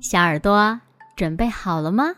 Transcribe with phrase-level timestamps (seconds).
[0.00, 0.80] 小耳朵
[1.14, 2.14] 准备好了吗？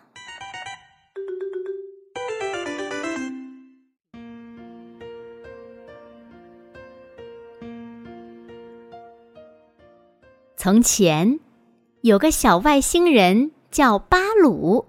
[10.56, 11.40] 从前
[12.02, 14.86] 有个小外星人叫巴鲁，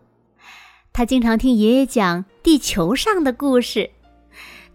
[0.94, 3.90] 他经常听爷爷讲地球上的故事，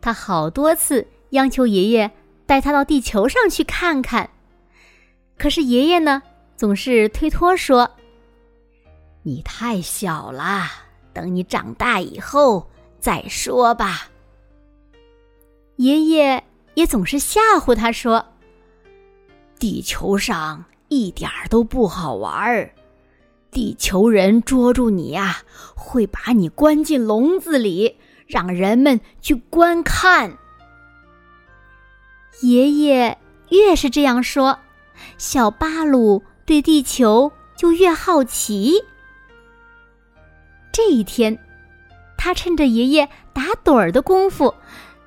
[0.01, 2.11] 他好多次央求爷爷
[2.47, 4.29] 带他到地球上去看看，
[5.39, 6.21] 可是爷爷呢，
[6.57, 7.89] 总是推脱说。
[9.29, 10.65] 你太小了，
[11.13, 14.09] 等你长大以后再说吧。
[15.77, 18.25] 爷爷也总是吓唬他说
[19.61, 22.73] ：“地球上一点儿都不好玩儿，
[23.51, 25.43] 地球人捉住你呀，
[25.77, 30.39] 会把你关进笼子里，让人们去观看。”
[32.41, 33.19] 爷爷
[33.51, 34.59] 越是这样说，
[35.19, 38.85] 小巴鲁对地球就越好奇。
[40.79, 41.37] 这一天，
[42.17, 44.55] 他趁着爷爷打盹儿的功夫，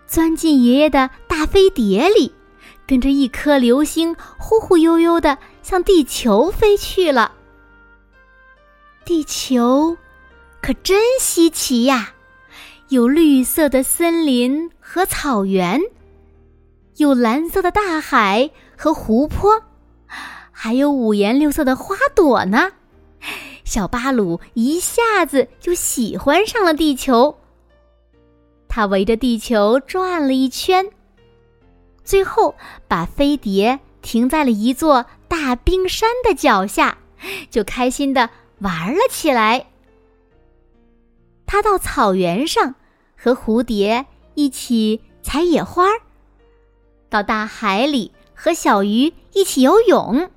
[0.06, 2.30] 钻进爷爷的大飞碟里，
[2.86, 7.32] 跟着一颗流星忽忽悠悠的向地球飞去了。
[9.06, 9.96] 地球
[10.62, 12.16] 可真稀奇呀，
[12.90, 15.80] 有绿色的森林和草原，
[16.98, 19.64] 有蓝色的大海和湖泊，
[20.52, 22.74] 还有五颜六色的花朵呢。
[23.72, 27.38] 小巴鲁一下子就喜欢上了地球。
[28.68, 30.86] 他围着地球转了一圈，
[32.04, 32.54] 最后
[32.90, 36.98] 把飞碟停在了一座大冰山的脚下，
[37.50, 38.30] 就开心的
[38.60, 39.68] 玩了起来。
[41.46, 42.76] 他到草原上
[43.16, 45.86] 和蝴蝶一起采野花，
[47.10, 50.30] 到大海里和小鱼一起游泳。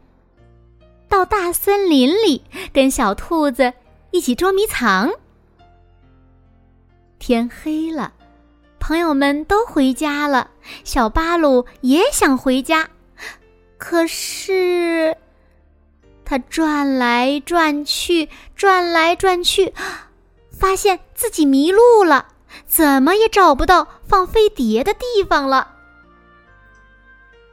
[1.14, 2.42] 到大森林里
[2.72, 3.72] 跟小兔子
[4.10, 5.12] 一起捉迷藏。
[7.20, 8.12] 天黑了，
[8.80, 10.50] 朋友们都回家了，
[10.82, 12.88] 小巴鲁也想回家，
[13.78, 15.16] 可是
[16.24, 19.72] 他转来转去，转来转去，
[20.50, 22.26] 发现自己迷路了，
[22.66, 25.76] 怎么也找不到放飞碟的地方了。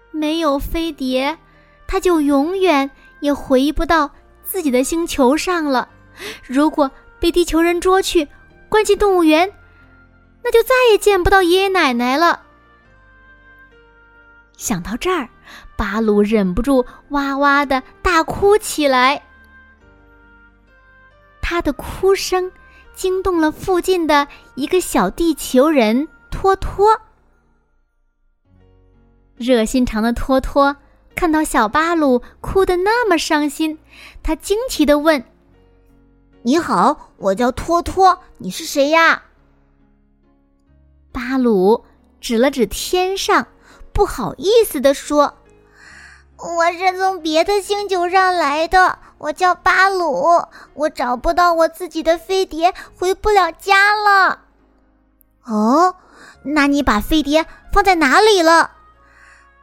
[0.10, 1.38] 没有飞碟，
[1.86, 2.90] 他就永远。
[3.22, 4.12] 也回不到
[4.44, 5.88] 自己的星球上了。
[6.46, 8.28] 如果被地球人捉去
[8.68, 9.52] 关进动物园，
[10.44, 12.42] 那就再也见不到爷爷奶奶了。
[14.58, 15.30] 想到这儿，
[15.78, 19.22] 巴鲁忍不住哇哇的大哭起来。
[21.42, 22.52] 他的哭声
[22.94, 27.00] 惊动了附近的一个小地球人托托。
[29.36, 30.76] 热心肠的托托。
[31.16, 33.78] 看到小巴鲁哭得那么伤心，
[34.24, 35.24] 他惊奇的问
[36.44, 39.24] ：“你好，我叫托托，你是谁呀？”
[41.14, 41.86] 巴鲁
[42.20, 43.48] 指了指天上，
[43.94, 45.38] 不好意思的说
[46.38, 50.44] ：“我是从别的星球上来的，我叫巴鲁，
[50.74, 54.40] 我找不到我自己的飞碟，回不了家了。”
[55.46, 55.96] 哦，
[56.44, 58.72] 那你把飞碟放在哪里了？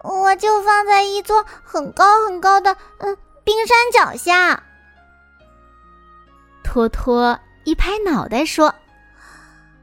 [0.02, 4.62] 我就放在一座很高很高的嗯冰山脚下。
[6.62, 8.74] 托托一拍脑袋说：“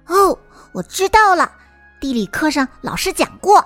[0.07, 0.37] 哦，
[0.71, 1.51] 我知道了，
[1.99, 3.65] 地理课上老师讲过，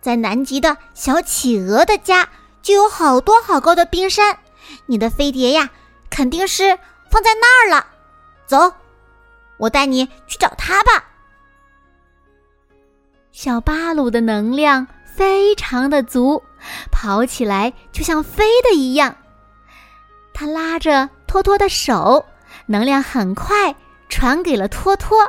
[0.00, 2.28] 在南极的小企鹅的家
[2.62, 4.38] 就有好多好高的冰山。
[4.86, 5.70] 你的飞碟呀，
[6.10, 6.78] 肯定是
[7.10, 7.86] 放在那儿了。
[8.46, 8.72] 走，
[9.56, 11.04] 我带你去找它吧。”
[13.32, 14.86] 小巴鲁的能量。
[15.18, 16.40] 非常的足，
[16.92, 19.16] 跑起来就像飞的一样。
[20.32, 22.24] 他拉着托托的手，
[22.66, 23.74] 能量很快
[24.08, 25.28] 传给了托托。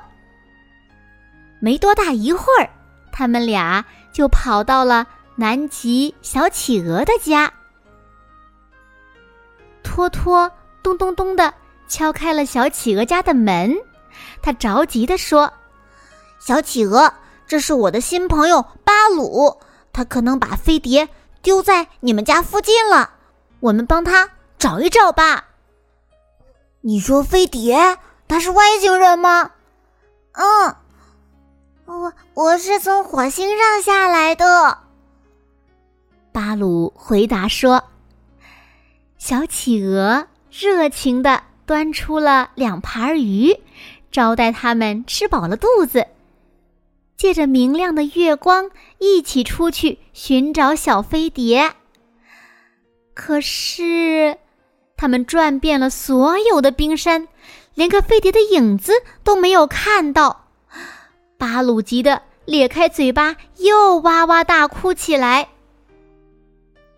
[1.59, 2.69] 没多大一会儿，
[3.11, 3.83] 他们俩
[4.13, 7.51] 就跑到了南极小企鹅的家。
[9.81, 10.51] 托托
[10.83, 11.51] 咚咚咚的
[11.87, 13.75] 敲开了小企鹅家的门，
[14.39, 15.51] 他着急的说
[16.39, 17.11] ：“小企鹅，
[17.47, 19.51] 这是我的新朋友巴鲁。”
[19.99, 21.09] 他可能把飞碟
[21.41, 23.15] 丢在你们家附近了，
[23.59, 25.47] 我们帮他找一找吧。
[26.79, 29.51] 你说飞碟，它是外星人吗？
[30.31, 30.75] 嗯，
[31.83, 34.77] 我我是从火星上下来的。
[36.31, 37.83] 巴鲁回答说。
[39.17, 43.53] 小企鹅热情的端出了两盘鱼，
[44.13, 46.07] 招待他们吃饱了肚子。
[47.19, 51.73] 借着明亮的月光，一起出去寻找小飞碟。
[53.13, 54.37] 可是，
[54.95, 57.27] 他们转遍了所有的冰山，
[57.73, 60.45] 连个飞碟的影子都没有看到。
[61.37, 65.49] 巴鲁急得咧开嘴巴，又哇哇大哭起来。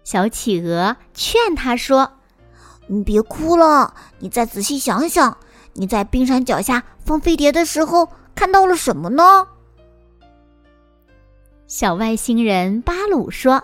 [0.04, 2.12] 小企鹅劝他说
[2.86, 5.36] ：“你别哭了，你再仔细想想，
[5.74, 9.48] 你在冰山脚下放飞碟的时候看到了什么呢？”
[11.72, 13.64] 小外星人巴鲁说：“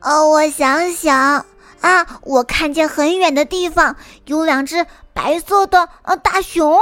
[0.00, 1.44] 哦，我想想
[1.82, 3.94] 啊，我看见很远的地方
[4.24, 6.74] 有两只白色的呃大熊。”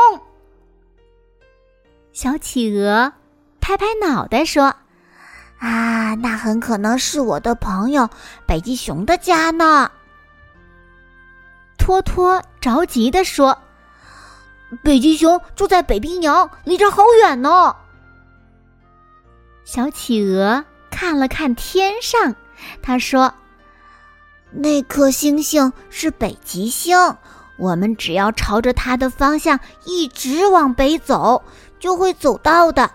[2.14, 3.12] 小企鹅
[3.60, 4.72] 拍拍脑袋说
[5.58, 8.08] ：“啊，那很可能是我的朋友
[8.46, 9.90] 北极熊的家呢。”
[11.76, 13.58] 托托着急的说
[14.84, 17.74] ：“北极熊住在北冰洋，离这好远呢。”
[19.72, 22.34] 小企鹅看了看天上，
[22.82, 23.32] 他说
[24.50, 26.98] ：“那颗星星是北极星，
[27.56, 31.44] 我们只要朝着它的方向一直往北走，
[31.78, 32.90] 就会走到的。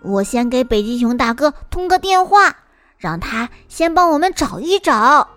[0.00, 2.56] 我先给北极熊大哥通个电话，
[2.96, 5.28] 让他先帮我们找一找。”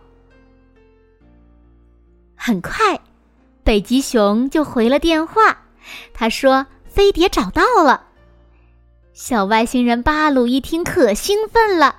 [2.39, 2.97] 很快，
[3.65, 5.57] 北极熊就回了电话，
[6.13, 8.05] 他说：“飞碟找到了。”
[9.21, 11.97] 小外星人巴鲁一听，可兴奋了。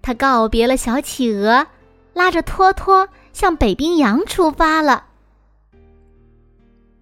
[0.00, 1.66] 他告别了小企鹅，
[2.14, 5.04] 拉着托托向北冰洋出发了。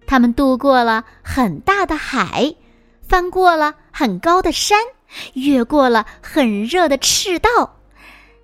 [0.05, 2.55] 他们渡过了很大的海，
[3.01, 4.77] 翻过了很高的山，
[5.31, 7.77] 越过了很热的赤道，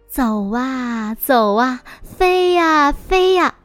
[0.08, 3.56] 走啊走啊，飞呀飞呀。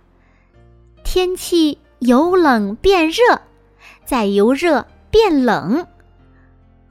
[1.04, 3.42] 天气由冷变热，
[4.04, 5.86] 再由热变冷。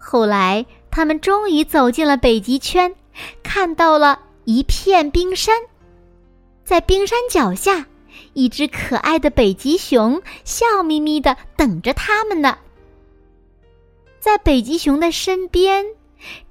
[0.03, 2.95] 后来，他们终于走进了北极圈，
[3.43, 5.55] 看到了一片冰山。
[6.65, 7.85] 在冰山脚下，
[8.33, 12.57] 一只可爱的北极熊笑眯眯的等着他们呢。
[14.19, 15.85] 在北极熊的身边，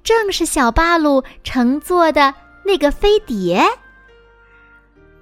[0.01, 2.33] 正是小巴鲁乘坐的
[2.65, 3.63] 那个飞碟。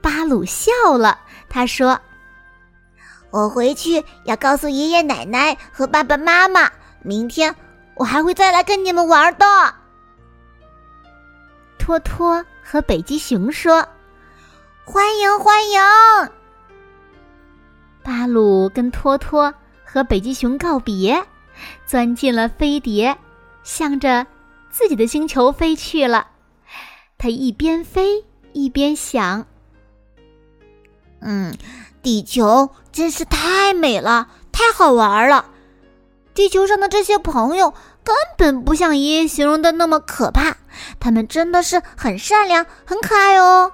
[0.01, 1.99] 巴鲁笑了，他说
[3.31, 6.71] ：“我回去要告诉爷爷奶奶和爸爸妈妈，
[7.01, 7.53] 明天。”
[7.99, 9.75] 我还会再来跟你们玩的。
[11.77, 13.85] 托托和北极熊说
[14.85, 15.81] ：“欢迎欢迎！”
[18.01, 19.53] 巴鲁跟托托
[19.83, 21.25] 和北极熊告别，
[21.85, 23.17] 钻进了飞碟，
[23.63, 24.25] 向着
[24.69, 26.27] 自己的星球飞去了。
[27.17, 28.23] 他一边飞
[28.53, 29.45] 一边想
[31.19, 31.53] ：“嗯，
[32.01, 35.51] 地球真是太美了，太好玩了。
[36.33, 37.73] 地球上的这些朋友。”
[38.03, 40.55] 根本不像爷爷形容的那么可怕，
[40.99, 43.71] 他们真的是很善良、很可爱哦。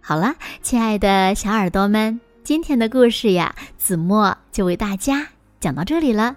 [0.00, 5.26] 好了，亲爱的小耳朵们，今天的故事呀，子墨就为大家
[5.58, 6.36] 讲到这里了。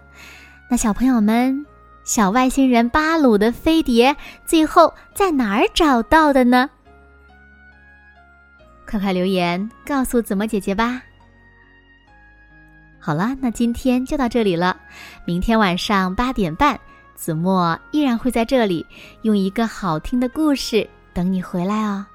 [0.72, 1.66] 那小朋友们，
[2.04, 4.16] 小外星人巴鲁的飞碟
[4.46, 6.70] 最后在哪儿找到的呢？
[8.90, 11.04] 快快留言告诉子墨姐姐吧。
[13.00, 14.78] 好了，那今天就到这里了。
[15.26, 16.80] 明天晚上八点半，
[17.16, 18.86] 子墨依然会在这里，
[19.22, 22.06] 用一个好听的故事等你回来哦。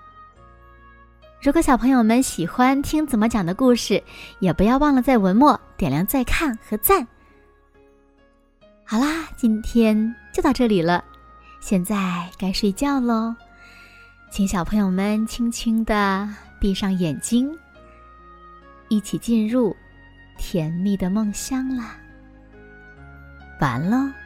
[1.40, 4.02] 如果小朋友们喜欢听子墨讲的故事，
[4.40, 7.06] 也不要忘了在文末点亮再看和赞。
[8.84, 11.02] 好啦，今天就到这里了，
[11.60, 13.34] 现在该睡觉喽，
[14.30, 16.28] 请小朋友们轻轻的
[16.60, 17.50] 闭上眼睛，
[18.88, 19.74] 一起进入。
[20.36, 21.96] 甜蜜的梦乡啦，
[23.60, 24.23] 完喽。